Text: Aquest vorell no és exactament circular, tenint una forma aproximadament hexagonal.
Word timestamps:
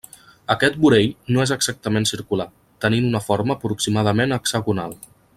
Aquest 0.53 0.77
vorell 0.85 1.11
no 1.35 1.43
és 1.43 1.51
exactament 1.55 2.07
circular, 2.13 2.47
tenint 2.85 3.07
una 3.13 3.21
forma 3.27 3.57
aproximadament 3.57 4.35
hexagonal. 4.39 4.97